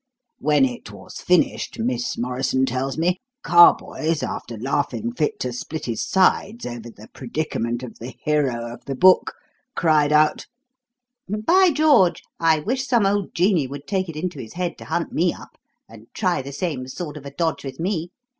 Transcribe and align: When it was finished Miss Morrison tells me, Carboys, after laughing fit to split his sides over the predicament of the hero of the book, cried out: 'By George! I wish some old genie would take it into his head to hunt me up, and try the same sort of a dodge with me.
When 0.39 0.65
it 0.65 0.91
was 0.91 1.17
finished 1.21 1.77
Miss 1.77 2.17
Morrison 2.17 2.65
tells 2.65 2.97
me, 2.97 3.21
Carboys, 3.43 4.23
after 4.23 4.57
laughing 4.57 5.13
fit 5.13 5.39
to 5.41 5.53
split 5.53 5.85
his 5.85 6.01
sides 6.03 6.65
over 6.65 6.89
the 6.89 7.07
predicament 7.13 7.83
of 7.83 7.99
the 7.99 8.15
hero 8.23 8.73
of 8.73 8.83
the 8.85 8.95
book, 8.95 9.35
cried 9.75 10.11
out: 10.11 10.47
'By 11.29 11.69
George! 11.69 12.23
I 12.39 12.61
wish 12.61 12.87
some 12.87 13.05
old 13.05 13.35
genie 13.35 13.67
would 13.67 13.85
take 13.85 14.09
it 14.09 14.15
into 14.15 14.39
his 14.39 14.53
head 14.53 14.75
to 14.79 14.85
hunt 14.85 15.13
me 15.13 15.35
up, 15.35 15.59
and 15.87 16.07
try 16.15 16.41
the 16.41 16.51
same 16.51 16.87
sort 16.87 17.15
of 17.15 17.23
a 17.27 17.31
dodge 17.31 17.63
with 17.63 17.79
me. 17.79 18.09